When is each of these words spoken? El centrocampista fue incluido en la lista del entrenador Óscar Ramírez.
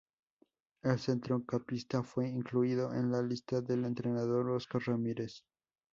El 0.81 0.97
centrocampista 0.97 2.01
fue 2.01 2.27
incluido 2.27 2.91
en 2.95 3.11
la 3.11 3.21
lista 3.21 3.61
del 3.61 3.85
entrenador 3.85 4.49
Óscar 4.49 4.81
Ramírez. 4.83 5.43